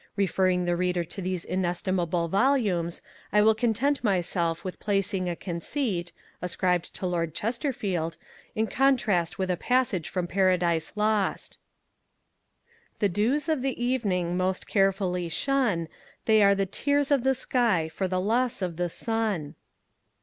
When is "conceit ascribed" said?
5.35-6.95